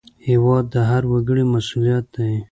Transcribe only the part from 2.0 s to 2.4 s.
دی.